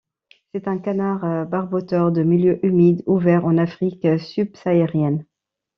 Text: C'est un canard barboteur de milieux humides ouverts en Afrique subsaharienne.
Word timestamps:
C'est 0.51 0.67
un 0.67 0.79
canard 0.79 1.45
barboteur 1.45 2.11
de 2.11 2.23
milieux 2.23 2.57
humides 2.65 3.03
ouverts 3.05 3.45
en 3.45 3.59
Afrique 3.59 4.07
subsaharienne. 4.17 5.27